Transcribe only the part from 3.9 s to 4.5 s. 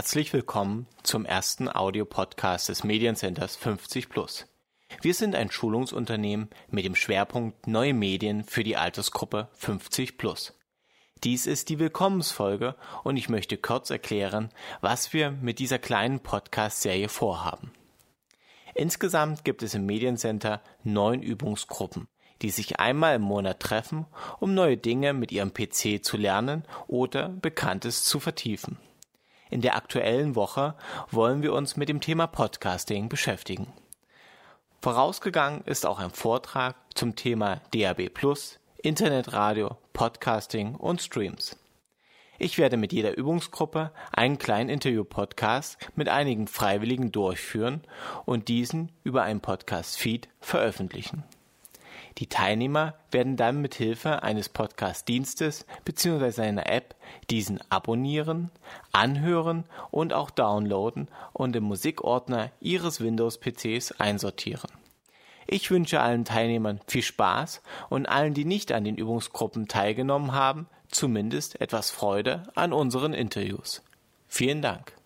Plus.